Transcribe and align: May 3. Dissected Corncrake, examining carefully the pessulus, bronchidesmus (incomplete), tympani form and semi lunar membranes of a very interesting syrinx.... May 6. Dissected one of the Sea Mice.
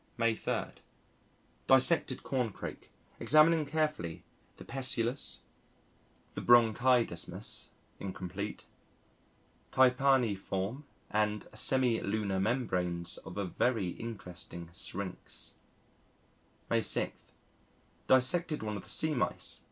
May 0.17 0.33
3. 0.33 0.71
Dissected 1.67 2.23
Corncrake, 2.23 2.89
examining 3.19 3.67
carefully 3.67 4.23
the 4.57 4.65
pessulus, 4.65 5.41
bronchidesmus 6.33 7.69
(incomplete), 7.99 8.65
tympani 9.71 10.35
form 10.35 10.85
and 11.11 11.47
semi 11.53 12.01
lunar 12.01 12.39
membranes 12.39 13.17
of 13.19 13.37
a 13.37 13.45
very 13.45 13.89
interesting 13.89 14.69
syrinx.... 14.71 15.53
May 16.67 16.81
6. 16.81 17.25
Dissected 18.07 18.63
one 18.63 18.77
of 18.77 18.81
the 18.81 18.89
Sea 18.89 19.13
Mice. 19.13 19.59